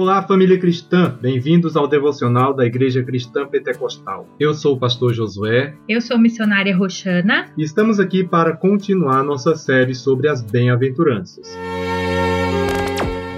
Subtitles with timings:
[0.00, 1.12] Olá, família cristã!
[1.20, 4.28] Bem-vindos ao devocional da Igreja Cristã Pentecostal.
[4.38, 5.74] Eu sou o pastor Josué.
[5.88, 7.46] Eu sou missionária Roxana.
[7.58, 11.48] E estamos aqui para continuar nossa série sobre as bem-aventuranças.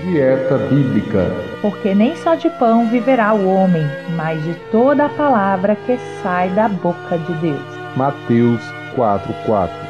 [0.04, 1.30] Dieta Bíblica.
[1.62, 6.50] Porque nem só de pão viverá o homem, mas de toda a palavra que sai
[6.50, 7.96] da boca de Deus.
[7.96, 8.60] Mateus
[8.94, 9.89] 4:4.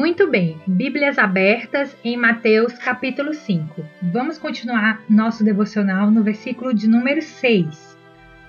[0.00, 3.84] Muito bem, Bíblias abertas em Mateus capítulo 5.
[4.00, 7.98] Vamos continuar nosso devocional no versículo de número 6.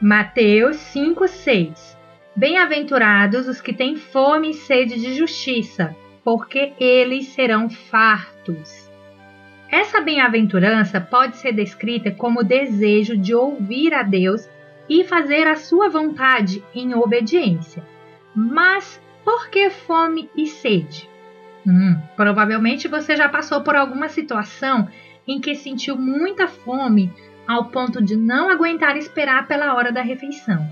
[0.01, 1.97] Mateus 5, 6.
[2.33, 8.89] Bem-aventurados os que têm fome e sede de justiça, porque eles serão fartos.
[9.69, 14.49] Essa bem-aventurança pode ser descrita como desejo de ouvir a Deus
[14.87, 17.83] e fazer a sua vontade em obediência.
[18.33, 21.10] Mas por que fome e sede?
[21.65, 24.87] Hum, provavelmente você já passou por alguma situação
[25.27, 27.11] em que sentiu muita fome
[27.47, 30.67] ao ponto de não aguentar esperar pela hora da refeição,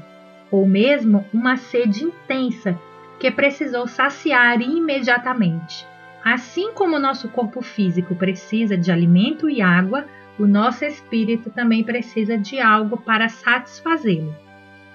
[0.50, 2.78] ou mesmo uma sede intensa
[3.20, 5.86] que precisou saciar imediatamente.
[6.24, 10.06] Assim como o nosso corpo físico precisa de alimento e água,
[10.38, 14.34] o nosso espírito também precisa de algo para satisfazê-lo.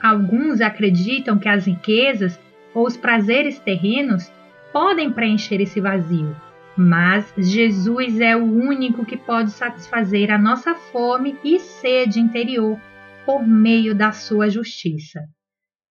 [0.02, 2.38] Alguns acreditam que as riquezas
[2.74, 4.30] ou os prazeres terrenos
[4.74, 6.34] podem preencher esse vazio,
[6.76, 12.76] mas Jesus é o único que pode satisfazer a nossa fome e sede interior
[13.24, 15.20] por meio da sua justiça.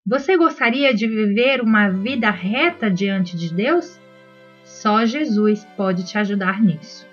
[0.05, 3.97] Você gostaria de viver uma vida reta diante de Deus?
[4.65, 7.07] Só Jesus pode te ajudar nisso.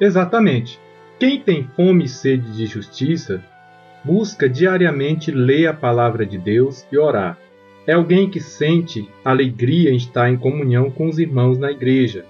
[0.00, 0.80] Exatamente.
[1.20, 3.40] Quem tem fome e sede de justiça,
[4.04, 7.38] busca diariamente ler a palavra de Deus e orar.
[7.86, 12.24] É alguém que sente alegria em estar em comunhão com os irmãos na igreja.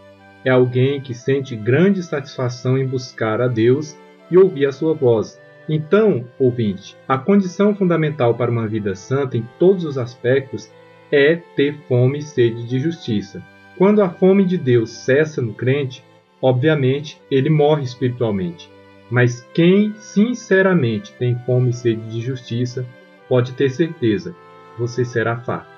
[0.44, 3.96] É alguém que sente grande satisfação em buscar a Deus
[4.30, 5.40] e ouvir a sua voz.
[5.66, 10.70] Então, ouvinte, a condição fundamental para uma vida santa em todos os aspectos
[11.10, 13.42] é ter fome e sede de justiça.
[13.78, 16.04] Quando a fome de Deus cessa no crente,
[16.40, 18.70] obviamente ele morre espiritualmente.
[19.10, 22.86] Mas quem sinceramente tem fome e sede de justiça
[23.26, 24.34] pode ter certeza
[24.78, 25.70] você será farto.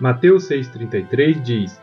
[0.00, 1.80] Mateus 6,33 diz: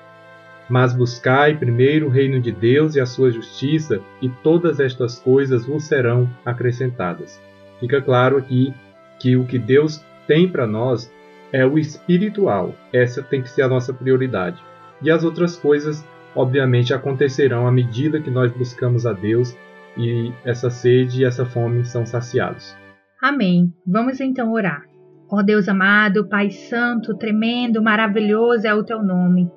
[0.69, 5.65] Mas buscai primeiro o reino de Deus e a sua justiça, e todas estas coisas
[5.65, 7.41] vos serão acrescentadas.
[7.79, 8.73] Fica claro aqui
[9.19, 11.11] que o que Deus tem para nós
[11.51, 12.75] é o espiritual.
[12.91, 14.61] Essa tem que ser a nossa prioridade.
[15.01, 16.05] E as outras coisas,
[16.35, 19.55] obviamente, acontecerão à medida que nós buscamos a Deus
[19.97, 22.75] e essa sede e essa fome são saciados.
[23.21, 23.73] Amém.
[23.85, 24.88] Vamos então orar.
[25.31, 29.51] Ó oh Deus amado, Pai Santo, tremendo, maravilhoso é o teu nome.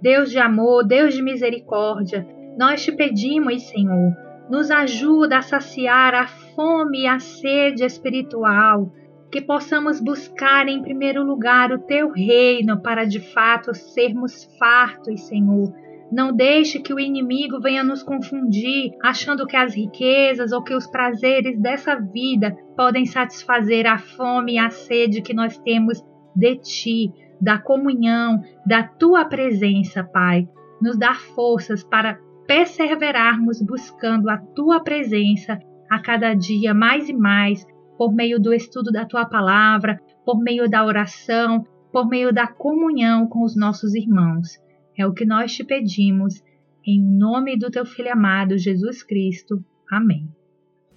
[0.00, 2.24] Deus de amor, Deus de misericórdia,
[2.56, 4.16] nós te pedimos, Senhor,
[4.48, 8.92] nos ajuda a saciar a fome e a sede espiritual,
[9.30, 15.72] que possamos buscar em primeiro lugar o teu reino para de fato sermos fartos, Senhor
[16.10, 20.86] não deixe que o inimigo venha nos confundir, achando que as riquezas ou que os
[20.86, 26.02] prazeres dessa vida podem satisfazer a fome e a sede que nós temos
[26.34, 30.48] de ti, da comunhão, da tua presença, Pai.
[30.80, 35.58] Nos dá forças para perseverarmos buscando a tua presença
[35.90, 37.66] a cada dia mais e mais,
[37.98, 43.26] por meio do estudo da tua palavra, por meio da oração, por meio da comunhão
[43.26, 44.58] com os nossos irmãos.
[44.98, 46.42] É o que nós te pedimos,
[46.86, 49.62] em nome do teu Filho amado, Jesus Cristo.
[49.90, 50.26] Amém.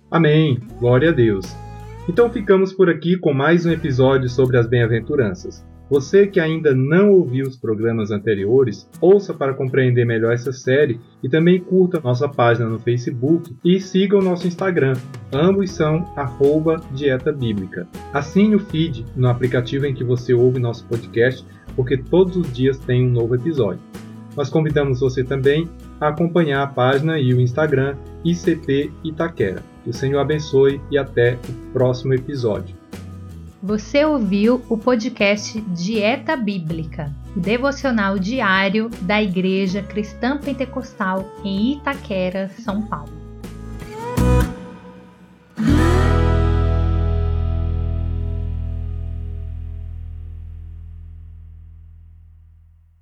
[0.09, 0.57] Amém.
[0.79, 1.45] Glória a Deus.
[2.07, 5.67] Então ficamos por aqui com mais um episódio sobre as bem-aventuranças.
[5.89, 11.27] Você que ainda não ouviu os programas anteriores, ouça para compreender melhor essa série e
[11.27, 14.93] também curta nossa página no Facebook e siga o nosso Instagram.
[15.33, 16.05] Ambos são
[16.93, 17.87] Dieta Bíblica.
[18.13, 21.43] Assine o feed no aplicativo em que você ouve nosso podcast,
[21.79, 23.79] porque todos os dias tem um novo episódio.
[24.35, 25.65] Nós convidamos você também
[25.97, 29.63] a acompanhar a página e o Instagram ICP Itaquera.
[29.85, 32.75] Que o Senhor abençoe e até o próximo episódio.
[33.63, 42.49] Você ouviu o podcast Dieta Bíblica, o devocional diário da Igreja Cristã Pentecostal em Itaquera,
[42.59, 43.18] São Paulo.